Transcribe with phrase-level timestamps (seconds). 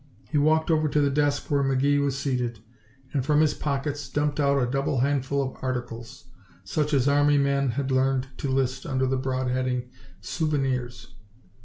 [0.31, 2.57] He walked over to the desk where McGee was seated
[3.13, 6.25] and from his pockets dumped out a double handful of articles,
[6.63, 11.13] such as army men had learned to list under the broad heading "Souvenirs."